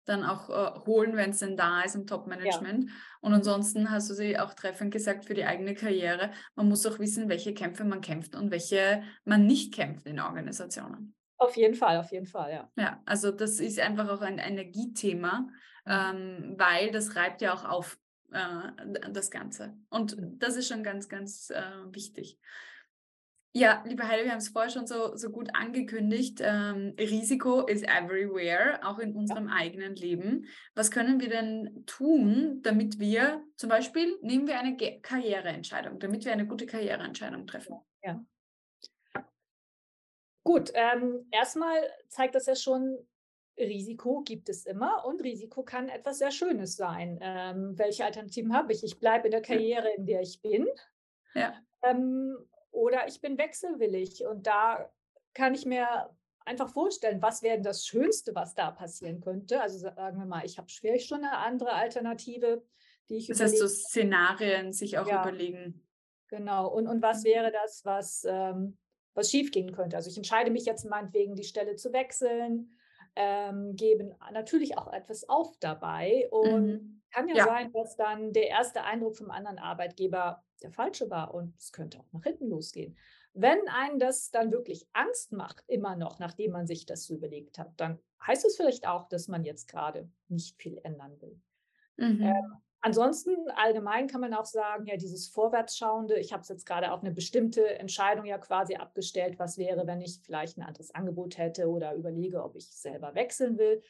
[0.07, 2.85] Dann auch äh, holen, wenn es denn da ist im Top-Management.
[2.85, 2.95] Ja.
[3.21, 6.99] Und ansonsten hast du sie auch treffend gesagt für die eigene Karriere, man muss auch
[6.99, 11.15] wissen, welche Kämpfe man kämpft und welche man nicht kämpft in Organisationen.
[11.39, 12.71] Auf jeden Fall, auf jeden Fall, ja.
[12.77, 15.49] Ja, also das ist einfach auch ein Energiethema,
[15.87, 17.99] ähm, weil das reibt ja auch auf
[18.33, 19.77] äh, das Ganze.
[19.91, 22.39] Und das ist schon ganz, ganz äh, wichtig.
[23.59, 26.41] Ja, liebe Heide, wir haben es vorher schon so, so gut angekündigt.
[26.43, 29.55] Ähm, Risiko ist everywhere, auch in unserem ja.
[29.55, 30.45] eigenen Leben.
[30.75, 36.27] Was können wir denn tun, damit wir zum Beispiel, nehmen wir eine Ge Karriereentscheidung, damit
[36.27, 37.77] wir eine gute Karriereentscheidung treffen?
[38.03, 38.23] Ja.
[40.45, 42.99] Gut, ähm, erstmal zeigt das ja schon,
[43.59, 47.19] Risiko gibt es immer und Risiko kann etwas sehr Schönes sein.
[47.23, 48.85] Ähm, welche Alternativen habe ich?
[48.85, 50.67] Ich bleibe in der Karriere, in der ich bin.
[51.35, 51.55] Ja.
[51.83, 52.37] Ähm,
[52.77, 54.93] oder ich bin wechselwillig und da
[55.33, 56.11] kann ich mir
[56.45, 59.61] einfach vorstellen, was wäre das Schönste, was da passieren könnte.
[59.61, 62.63] Also sagen wir mal, ich habe vielleicht schon eine andere Alternative,
[63.09, 65.87] die ich Das heißt, so Szenarien sich auch ja, überlegen.
[66.29, 66.69] Genau.
[66.69, 68.77] Und, und was wäre das, was, ähm,
[69.15, 69.97] was schiefgehen könnte?
[69.97, 72.76] Also ich entscheide mich jetzt meinetwegen, die Stelle zu wechseln
[73.17, 76.29] ähm, geben natürlich auch etwas auf dabei.
[76.31, 77.03] Und mhm.
[77.11, 81.35] kann ja, ja, sein, dass dann der erste Eindruck vom anderen Arbeitgeber der falsche war
[81.35, 82.97] und es könnte auch nach hinten losgehen.
[83.35, 87.59] Wenn einen das dann wirklich Angst macht, immer noch, nachdem man sich das so überlegt
[87.59, 91.39] hat, dann heißt es vielleicht auch, dass man jetzt gerade nicht viel ändern will.
[91.99, 92.23] Mhm.
[92.23, 96.93] Ähm, Ansonsten allgemein kann man auch sagen, ja, dieses Vorwärtsschauende, ich habe es jetzt gerade
[96.93, 101.39] auf eine bestimmte Entscheidung ja quasi abgestellt, was wäre, wenn ich vielleicht ein anderes Angebot
[101.39, 103.83] hätte oder überlege, ob ich selber wechseln will.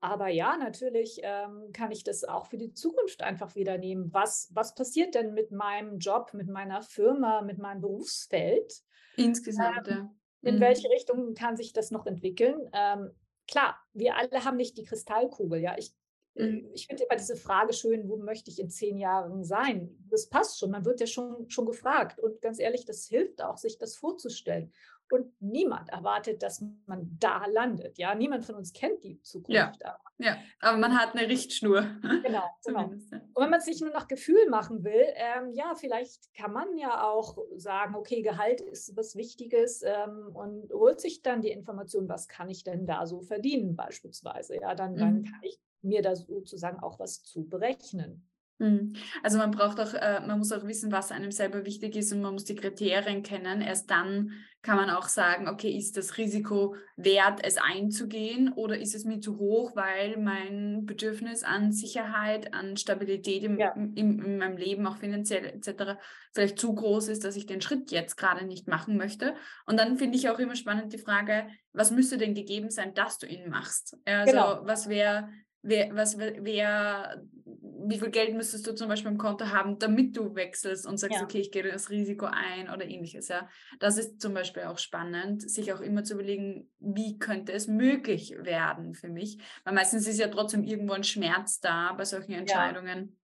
[0.00, 4.12] Aber ja, natürlich ähm, kann ich das auch für die Zukunft einfach wieder nehmen.
[4.12, 8.82] Was, was passiert denn mit meinem Job, mit meiner Firma, mit meinem Berufsfeld?
[9.16, 10.10] Insgesamt, ähm, ja.
[10.42, 10.60] In mhm.
[10.60, 12.68] welche Richtung kann sich das noch entwickeln?
[12.72, 13.10] Ähm,
[13.48, 15.60] klar, wir alle haben nicht die Kristallkugel.
[15.60, 15.94] Ja, ich
[16.36, 16.70] Mhm.
[16.74, 19.96] Ich finde immer diese Frage schön, wo möchte ich in zehn Jahren sein?
[20.10, 22.18] Das passt schon, man wird ja schon, schon gefragt.
[22.20, 24.72] Und ganz ehrlich, das hilft auch, sich das vorzustellen.
[25.08, 27.96] Und niemand erwartet, dass man da landet.
[27.96, 29.50] Ja, niemand von uns kennt die Zukunft.
[29.50, 30.36] Ja, aber, ja.
[30.60, 31.86] aber man hat eine Richtschnur.
[32.24, 32.42] Genau.
[32.64, 32.84] genau.
[32.86, 36.76] Und wenn man es sich nur nach Gefühl machen will, ähm, ja, vielleicht kann man
[36.76, 42.08] ja auch sagen, okay, Gehalt ist was Wichtiges ähm, und holt sich dann die Information,
[42.08, 44.56] was kann ich denn da so verdienen, beispielsweise.
[44.60, 44.98] Ja, dann, mhm.
[44.98, 48.26] dann kann ich mir da sozusagen auch was zu berechnen.
[48.58, 48.94] Mhm.
[49.22, 52.22] Also man braucht auch, äh, man muss auch wissen, was einem selber wichtig ist und
[52.22, 53.60] man muss die Kriterien kennen.
[53.60, 58.96] Erst dann kann man auch sagen, okay, ist das Risiko wert, es einzugehen oder ist
[58.96, 63.72] es mir zu hoch, weil mein Bedürfnis an Sicherheit, an Stabilität im, ja.
[63.72, 66.00] im, in meinem Leben, auch finanziell etc.,
[66.32, 69.34] vielleicht zu groß ist, dass ich den Schritt jetzt gerade nicht machen möchte.
[69.66, 73.18] Und dann finde ich auch immer spannend die Frage, was müsste denn gegeben sein, dass
[73.18, 73.96] du ihn machst?
[74.04, 74.60] Also genau.
[74.64, 75.28] was wäre
[75.66, 80.34] wer, was, wer, wie viel Geld müsstest du zum Beispiel im Konto haben, damit du
[80.34, 81.24] wechselst und sagst, ja.
[81.24, 83.28] okay, ich gehe das Risiko ein oder ähnliches.
[83.28, 83.48] Ja,
[83.80, 88.34] das ist zum Beispiel auch spannend, sich auch immer zu überlegen, wie könnte es möglich
[88.38, 89.38] werden für mich.
[89.64, 93.14] Weil meistens ist ja trotzdem irgendwo ein Schmerz da bei solchen Entscheidungen, ja.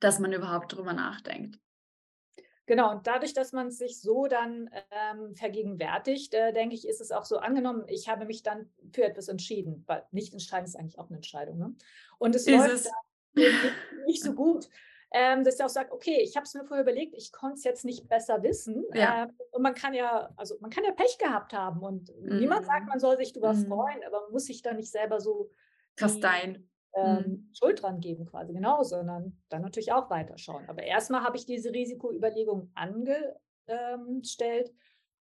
[0.00, 1.58] dass man überhaupt darüber nachdenkt.
[2.66, 7.12] Genau, und dadurch, dass man sich so dann ähm, vergegenwärtigt, äh, denke ich, ist es
[7.12, 10.98] auch so angenommen, ich habe mich dann für etwas entschieden, weil nicht entscheiden ist eigentlich
[10.98, 11.58] auch eine Entscheidung.
[11.58, 11.74] Ne?
[12.18, 12.90] Und es ist läuft es?
[14.06, 14.68] nicht so gut,
[15.12, 17.64] ähm, dass ich auch sage, okay, ich habe es mir vorher überlegt, ich konnte es
[17.64, 18.84] jetzt nicht besser wissen.
[18.94, 19.24] Ja.
[19.24, 22.38] Äh, und man kann ja, also man kann ja Pech gehabt haben und mhm.
[22.38, 23.66] niemand sagt, man soll sich darüber mhm.
[23.66, 25.50] freuen, aber man muss sich da nicht selber so
[25.96, 27.50] kasteien ähm, mhm.
[27.52, 30.68] Schuld dran geben, quasi genau, sondern dann natürlich auch weiterschauen.
[30.68, 34.72] Aber erstmal habe ich diese Risikoüberlegung angestellt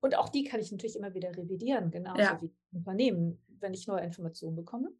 [0.02, 2.42] und auch die kann ich natürlich immer wieder revidieren, genauso ja.
[2.42, 4.92] wie Unternehmen, wenn ich neue Informationen bekomme.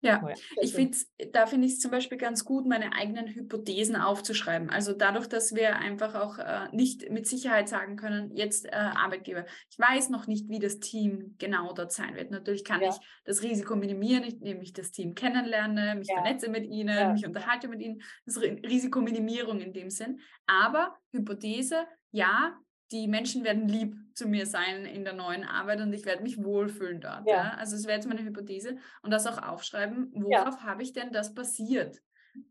[0.00, 0.96] Ja, oh ja ich finde
[1.32, 4.70] da finde ich es zum Beispiel ganz gut, meine eigenen Hypothesen aufzuschreiben.
[4.70, 9.44] Also dadurch, dass wir einfach auch äh, nicht mit Sicherheit sagen können, jetzt äh, Arbeitgeber,
[9.70, 12.30] ich weiß noch nicht, wie das Team genau dort sein wird.
[12.30, 12.90] Natürlich kann ja.
[12.90, 16.22] ich das Risiko minimieren, indem ich das Team kennenlerne, mich ja.
[16.22, 18.00] vernetze mit ihnen, mich unterhalte mit ihnen.
[18.24, 20.20] Das ist Risikominimierung in dem Sinn.
[20.46, 22.56] Aber Hypothese, ja,
[22.90, 26.42] die Menschen werden lieb zu mir sein in der neuen Arbeit und ich werde mich
[26.42, 27.26] wohlfühlen dort.
[27.26, 27.34] Ja.
[27.34, 27.50] ja?
[27.54, 30.62] Also es wäre jetzt meine Hypothese und das auch aufschreiben, worauf ja.
[30.62, 32.00] habe ich denn das basiert?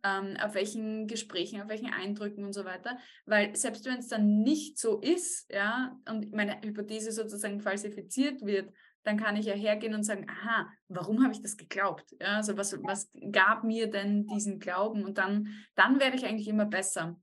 [0.04, 2.98] Ähm, auf welchen Gesprächen, auf welchen Eindrücken und so weiter.
[3.26, 8.70] Weil selbst wenn es dann nicht so ist, ja, und meine Hypothese sozusagen falsifiziert wird,
[9.04, 12.14] dann kann ich ja hergehen und sagen, aha, warum habe ich das geglaubt?
[12.20, 15.06] Ja, also was, was gab mir denn diesen Glauben?
[15.06, 17.18] Und dann, dann werde ich eigentlich immer besser.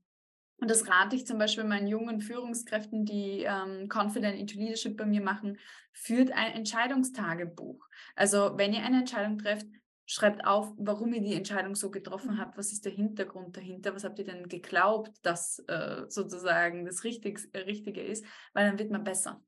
[0.57, 5.05] Und das rate ich zum Beispiel meinen jungen Führungskräften, die ähm, Confident into Leadership bei
[5.05, 5.59] mir machen,
[5.91, 7.85] führt ein Entscheidungstagebuch.
[8.15, 9.67] Also wenn ihr eine Entscheidung trefft,
[10.05, 12.39] schreibt auf, warum ihr die Entscheidung so getroffen mhm.
[12.39, 17.03] habt, was ist der Hintergrund dahinter, was habt ihr denn geglaubt, dass äh, sozusagen das
[17.03, 19.43] Richtig Richtige ist, weil dann wird man besser.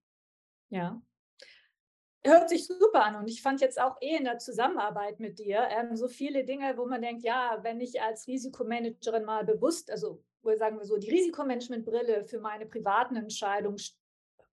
[0.69, 1.01] Ja,
[2.27, 5.67] hört sich super an und ich fand jetzt auch eh in der Zusammenarbeit mit dir
[5.69, 10.23] ähm, so viele Dinge, wo man denkt, ja, wenn ich als Risikomanagerin mal bewusst, also
[10.57, 13.77] sagen wir so, die Risikomanagementbrille für meine privaten Entscheidungen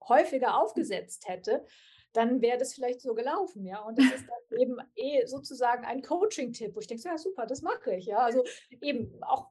[0.09, 1.65] häufiger aufgesetzt hätte,
[2.13, 3.81] dann wäre das vielleicht so gelaufen, ja.
[3.81, 7.63] Und das ist dann eben eh sozusagen ein Coaching-Tipp, wo ich denke, ja super, das
[7.63, 8.19] mache ich, ja.
[8.19, 8.45] Also
[8.81, 9.51] eben auch,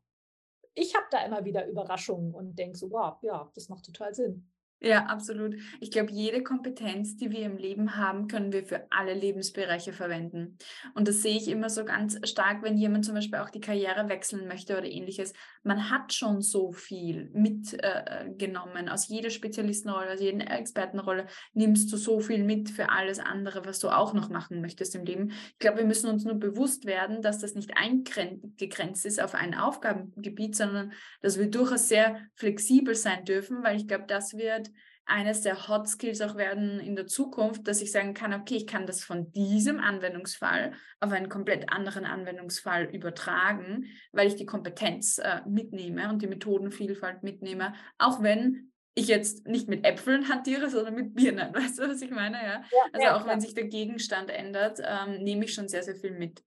[0.74, 4.53] ich habe da immer wieder Überraschungen und denke so, wow, ja, das macht total Sinn.
[4.86, 5.56] Ja, absolut.
[5.80, 10.58] Ich glaube, jede Kompetenz, die wir im Leben haben, können wir für alle Lebensbereiche verwenden.
[10.94, 14.10] Und das sehe ich immer so ganz stark, wenn jemand zum Beispiel auch die Karriere
[14.10, 15.32] wechseln möchte oder ähnliches.
[15.64, 18.88] Man hat schon so viel mitgenommen.
[18.88, 23.66] Äh, aus jeder Spezialistenrolle, aus jeder Expertenrolle nimmst du so viel mit für alles andere,
[23.66, 25.30] was du auch noch machen möchtest im Leben.
[25.30, 29.56] Ich glaube, wir müssen uns nur bewusst werden, dass das nicht eingegrenzt ist auf ein
[29.56, 30.92] Aufgabengebiet, sondern
[31.22, 34.73] dass wir durchaus sehr flexibel sein dürfen, weil ich glaube, das wird
[35.06, 38.68] eines der Hot Skills auch werden in der Zukunft, dass ich sagen kann, okay, ich
[38.68, 45.18] kann das von diesem Anwendungsfall auf einen komplett anderen Anwendungsfall übertragen, weil ich die Kompetenz
[45.18, 50.96] äh, mitnehme und die Methodenvielfalt mitnehme, auch wenn ich jetzt nicht mit Äpfeln hantiere, sondern
[50.96, 51.54] mit Birnen.
[51.54, 52.38] Weißt du, was ich meine?
[52.38, 52.44] Ja.
[52.44, 52.64] ja
[52.94, 53.34] also ja, auch klar.
[53.34, 56.44] wenn sich der Gegenstand ändert, ähm, nehme ich schon sehr, sehr viel mit.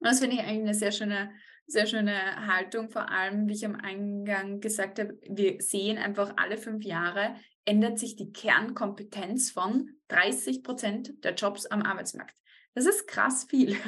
[0.00, 1.30] Das finde ich eigentlich eine sehr schöne
[1.68, 6.56] sehr schöne Haltung, vor allem, wie ich am Eingang gesagt habe, wir sehen einfach alle
[6.56, 7.34] fünf Jahre
[7.68, 12.34] ändert sich die Kernkompetenz von 30 Prozent der Jobs am Arbeitsmarkt.
[12.74, 13.76] Das ist krass viel.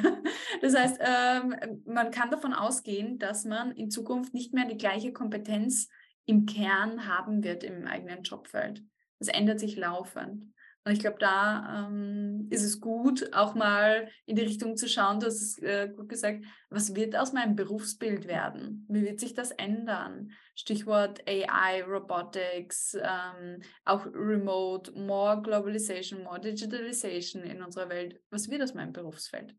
[0.61, 5.11] Das heißt, ähm, man kann davon ausgehen, dass man in Zukunft nicht mehr die gleiche
[5.11, 5.89] Kompetenz
[6.25, 8.83] im Kern haben wird im eigenen Jobfeld.
[9.17, 10.53] Das ändert sich laufend.
[10.83, 15.19] Und ich glaube, da ähm, ist es gut, auch mal in die Richtung zu schauen,
[15.19, 18.85] du hast es äh, gut gesagt, was wird aus meinem Berufsbild werden?
[18.89, 20.31] Wie wird sich das ändern?
[20.61, 28.21] Stichwort AI, Robotics, ähm, auch Remote, more Globalization, more Digitalization in unserer Welt.
[28.29, 29.55] Was wird aus meinem Berufsfeld?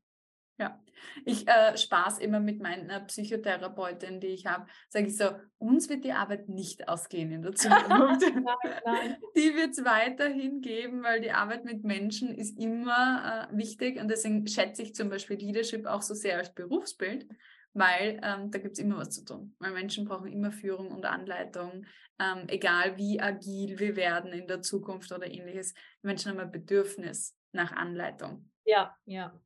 [0.60, 0.80] Ja,
[1.24, 6.04] ich äh, spaß immer mit meiner Psychotherapeutin, die ich habe, sage ich so, uns wird
[6.04, 8.22] die Arbeit nicht ausgehen in der Zukunft.
[9.36, 14.08] Die wird es weiterhin geben, weil die Arbeit mit Menschen ist immer äh, wichtig und
[14.08, 17.26] deswegen schätze ich zum Beispiel Leadership auch so sehr als Berufsbild,
[17.74, 19.54] weil ähm, da gibt es immer was zu tun.
[19.58, 21.86] Weil Menschen brauchen immer Führung und Anleitung,
[22.18, 25.74] ähm, egal wie agil wir werden in der Zukunft oder ähnliches.
[26.02, 28.50] Menschen haben ein Bedürfnis nach Anleitung.
[28.64, 29.38] Ja, ja.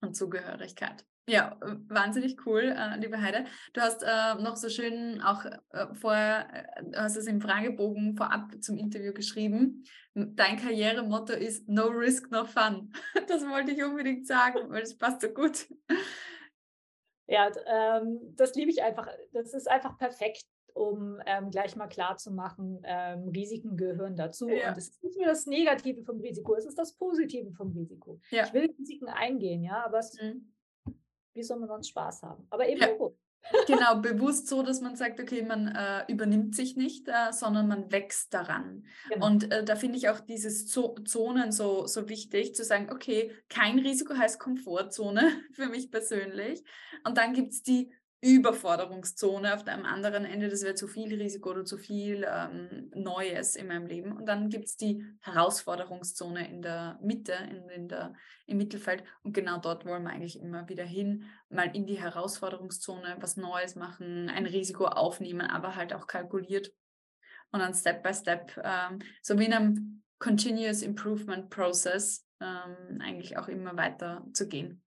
[0.00, 1.04] Und Zugehörigkeit.
[1.28, 1.56] Ja,
[1.88, 3.44] wahnsinnig cool, äh, liebe Heide.
[3.74, 8.16] Du hast äh, noch so schön auch äh, vorher, äh, du hast es im Fragebogen
[8.16, 9.84] vorab zum Interview geschrieben.
[10.14, 12.92] Dein Karrieremotto ist No Risk, No Fun.
[13.28, 15.68] Das wollte ich unbedingt sagen, weil es passt so gut.
[17.26, 19.08] Ja, ähm, das liebe ich einfach.
[19.32, 24.48] Das ist einfach perfekt, um ähm, gleich mal klar zu machen, ähm, Risiken gehören dazu.
[24.48, 24.70] Ja.
[24.70, 28.20] Und es ist nicht nur das Negative vom Risiko, es ist das Positive vom Risiko.
[28.30, 28.44] Ja.
[28.44, 30.52] Ich will Risiken eingehen, ja, aber es, mhm.
[31.34, 32.46] wie soll man sonst Spaß haben?
[32.50, 32.88] Aber eben ja.
[33.66, 37.90] Genau, bewusst so, dass man sagt, okay, man äh, übernimmt sich nicht, äh, sondern man
[37.90, 38.84] wächst daran.
[39.08, 39.26] Genau.
[39.26, 43.32] Und äh, da finde ich auch dieses Zo Zonen so, so wichtig, zu sagen, okay,
[43.48, 46.62] kein Risiko heißt Komfortzone für mich persönlich.
[47.04, 51.50] Und dann gibt es die Überforderungszone auf dem anderen Ende, das wäre zu viel Risiko
[51.50, 54.12] oder zu viel ähm, Neues in meinem Leben.
[54.12, 58.14] Und dann gibt es die Herausforderungszone in der Mitte, in, in der,
[58.46, 59.02] im Mittelfeld.
[59.24, 63.74] Und genau dort wollen wir eigentlich immer wieder hin, mal in die Herausforderungszone was Neues
[63.74, 66.72] machen, ein Risiko aufnehmen, aber halt auch kalkuliert.
[67.50, 73.36] Und dann Step by Step, ähm, so wie in einem Continuous Improvement Process, ähm, eigentlich
[73.36, 74.80] auch immer weiter zu gehen.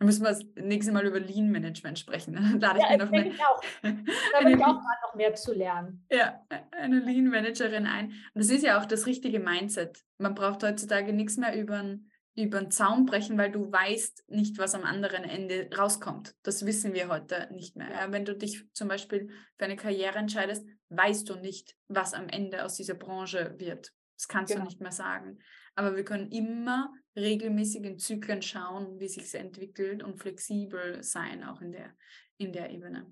[0.00, 2.32] Dann müssen wir das nächste Mal über Lean Management sprechen.
[2.32, 3.60] Dann lade ich ja, mir noch eine, ich auch.
[3.82, 6.06] Da ich auch mal noch mehr zu lernen.
[6.10, 6.40] Ja,
[6.72, 8.06] eine Lean Managerin ein.
[8.06, 10.02] Und das ist ja auch das richtige Mindset.
[10.16, 11.98] Man braucht heutzutage nichts mehr über
[12.36, 16.34] über den Zaun brechen, weil du weißt nicht, was am anderen Ende rauskommt.
[16.44, 17.90] Das wissen wir heute nicht mehr.
[17.90, 22.28] Ja, wenn du dich zum Beispiel für eine Karriere entscheidest, weißt du nicht, was am
[22.28, 23.92] Ende aus dieser Branche wird.
[24.16, 24.64] Das kannst genau.
[24.64, 25.40] du nicht mehr sagen.
[25.74, 31.44] Aber wir können immer regelmäßig in Zyklen schauen, wie sich es entwickelt und flexibel sein,
[31.44, 31.90] auch in der,
[32.38, 33.06] in der Ebene.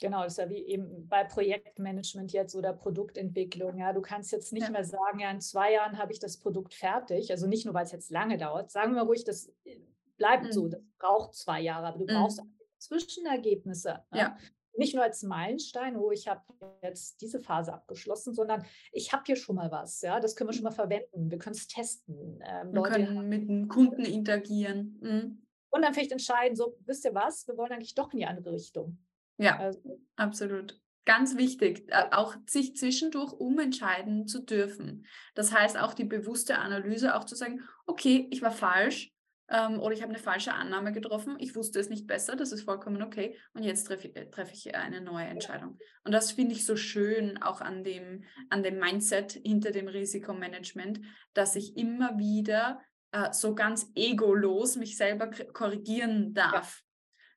[0.00, 3.78] Genau, das ist ja wie eben bei Projektmanagement jetzt oder Produktentwicklung.
[3.78, 4.70] Ja, du kannst jetzt nicht ja.
[4.70, 7.32] mehr sagen, ja, in zwei Jahren habe ich das Produkt fertig.
[7.32, 8.70] Also nicht nur, weil es jetzt lange dauert.
[8.70, 9.80] Sagen wir ruhig, das äh,
[10.16, 10.52] bleibt mhm.
[10.52, 10.68] so.
[10.68, 12.16] Das braucht zwei Jahre, aber du mhm.
[12.16, 12.42] brauchst
[12.78, 14.04] Zwischenergebnisse.
[14.12, 14.18] Ne?
[14.18, 14.38] Ja
[14.78, 16.42] nicht nur als Meilenstein, oh, ich habe
[16.82, 20.00] jetzt diese Phase abgeschlossen, sondern ich habe hier schon mal was.
[20.00, 21.30] Ja, das können wir schon mal verwenden.
[21.30, 22.40] Wir können es testen.
[22.44, 24.98] Ähm, wir Leute können mit dem Kunden interagieren.
[25.00, 25.42] Mhm.
[25.70, 28.52] Und dann vielleicht entscheiden, so, wisst ihr was, wir wollen eigentlich doch in die andere
[28.52, 28.98] Richtung.
[29.36, 30.80] Ja, also, absolut.
[31.04, 35.06] Ganz wichtig, äh, auch sich zwischendurch umentscheiden zu dürfen.
[35.34, 39.12] Das heißt auch die bewusste Analyse, auch zu sagen, okay, ich war falsch,
[39.50, 42.62] ähm, oder ich habe eine falsche Annahme getroffen, ich wusste es nicht besser, das ist
[42.62, 45.78] vollkommen okay und jetzt treffe, äh, treffe ich eine neue Entscheidung.
[46.04, 51.00] Und das finde ich so schön auch an dem, an dem Mindset hinter dem Risikomanagement,
[51.32, 52.80] dass ich immer wieder
[53.12, 56.82] äh, so ganz egolos mich selber korrigieren darf.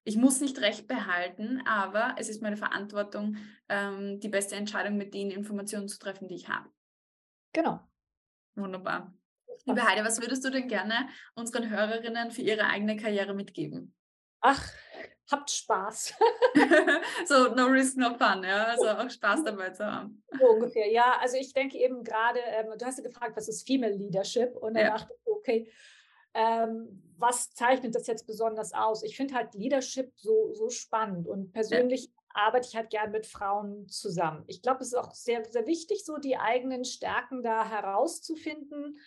[0.04, 3.38] Ich muss nicht recht behalten, aber es ist meine Verantwortung,
[3.69, 6.69] ähm, die beste Entscheidung mit den Informationen zu treffen, die ich habe.
[7.54, 7.80] Genau.
[8.56, 9.13] Wunderbar.
[9.65, 13.93] Liebe Heide, was würdest du denn gerne unseren Hörerinnen für ihre eigene Karriere mitgeben?
[14.41, 14.71] Ach,
[15.32, 16.13] habt Spaß.
[17.26, 18.65] so, no risk, no fun, ja.
[18.65, 20.24] Also auch Spaß dabei zu haben.
[20.39, 21.17] So ungefähr, ja.
[21.19, 24.56] Also ich denke eben gerade, ähm, du hast ja gefragt, was ist Female Leadership?
[24.56, 24.97] Und dann ja.
[24.97, 25.71] dachte ich, okay,
[26.34, 29.04] ähm, was zeichnet das jetzt besonders aus?
[29.04, 32.12] Ich finde halt Leadership so, so spannend und persönlich ja.
[32.34, 34.43] arbeite ich halt gern mit Frauen zusammen.
[34.47, 38.97] Ich glaube, es ist auch sehr, sehr wichtig, so die eigenen Stärken da herauszufinden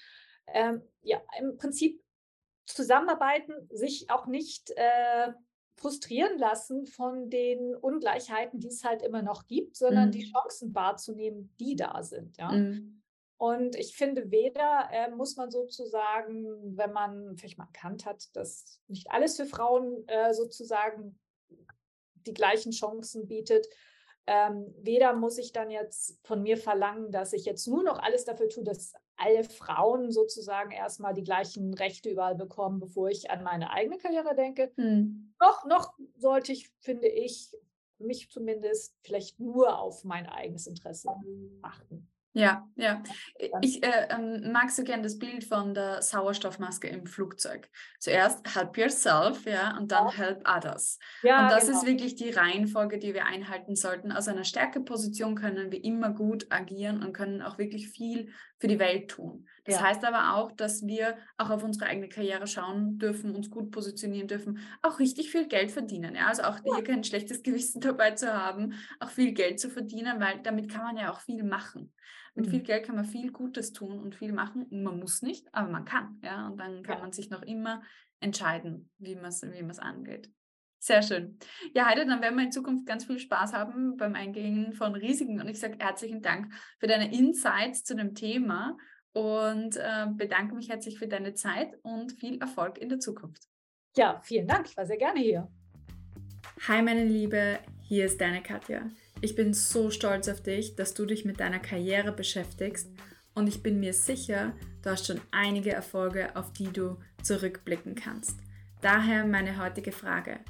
[0.46, 2.02] ähm, ja, im Prinzip
[2.66, 5.32] zusammenarbeiten, sich auch nicht äh,
[5.76, 10.12] frustrieren lassen von den Ungleichheiten, die es halt immer noch gibt, sondern mhm.
[10.12, 12.36] die Chancen wahrzunehmen, die da sind.
[12.38, 12.52] Ja?
[12.52, 13.02] Mhm.
[13.36, 18.80] Und ich finde, weder äh, muss man sozusagen, wenn man vielleicht mal erkannt hat, dass
[18.86, 21.18] nicht alles für Frauen äh, sozusagen
[22.26, 23.66] die gleichen Chancen bietet,
[24.26, 28.24] ähm, weder muss ich dann jetzt von mir verlangen, dass ich jetzt nur noch alles
[28.24, 33.42] dafür tue, dass alle Frauen sozusagen erstmal die gleichen Rechte überall bekommen, bevor ich an
[33.42, 34.72] meine eigene Karriere denke.
[34.76, 35.34] Hm.
[35.40, 37.54] Noch, noch sollte ich, finde ich,
[37.98, 41.10] mich zumindest vielleicht nur auf mein eigenes Interesse
[41.62, 42.08] achten.
[42.36, 43.00] Ja, ja.
[43.60, 47.70] Ich äh, ähm, mag so gern das Bild von der Sauerstoffmaske im Flugzeug.
[48.00, 50.14] Zuerst help yourself, ja, und dann ja.
[50.14, 50.98] help others.
[51.22, 51.78] Ja, und das genau.
[51.78, 54.10] ist wirklich die Reihenfolge, die wir einhalten sollten.
[54.10, 58.32] Aus einer Stärkeposition können wir immer gut agieren und können auch wirklich viel
[58.64, 59.46] für die Welt tun.
[59.64, 59.82] Das ja.
[59.82, 64.26] heißt aber auch, dass wir auch auf unsere eigene Karriere schauen dürfen, uns gut positionieren
[64.26, 66.14] dürfen, auch richtig viel Geld verdienen.
[66.14, 66.28] Ja?
[66.28, 70.40] Also auch hier kein schlechtes Gewissen dabei zu haben, auch viel Geld zu verdienen, weil
[70.42, 71.92] damit kann man ja auch viel machen.
[72.34, 72.50] Mit mhm.
[72.50, 74.66] viel Geld kann man viel Gutes tun und viel machen.
[74.70, 76.20] Man muss nicht, aber man kann.
[76.22, 76.46] Ja?
[76.46, 77.82] Und dann kann man sich noch immer
[78.20, 80.30] entscheiden, wie man es wie angeht.
[80.84, 81.38] Sehr schön.
[81.72, 85.40] Ja, Heide, dann werden wir in Zukunft ganz viel Spaß haben beim Eingehen von Risiken.
[85.40, 88.76] Und ich sage herzlichen Dank für deine Insights zu dem Thema
[89.14, 93.44] und äh, bedanke mich herzlich für deine Zeit und viel Erfolg in der Zukunft.
[93.96, 94.66] Ja, vielen Dank.
[94.68, 95.48] Ich war sehr gerne hier.
[96.68, 98.82] Hi, meine Liebe, hier ist deine Katja.
[99.22, 102.90] Ich bin so stolz auf dich, dass du dich mit deiner Karriere beschäftigst
[103.34, 108.38] und ich bin mir sicher, du hast schon einige Erfolge, auf die du zurückblicken kannst.
[108.82, 110.40] Daher meine heutige Frage.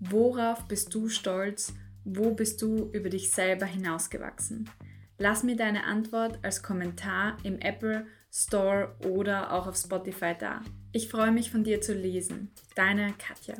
[0.00, 1.74] Worauf bist du stolz?
[2.04, 4.70] Wo bist du über dich selber hinausgewachsen?
[5.18, 10.62] Lass mir deine Antwort als Kommentar im Apple Store oder auch auf Spotify da.
[10.92, 12.52] Ich freue mich von dir zu lesen.
[12.76, 13.56] Deine Katja.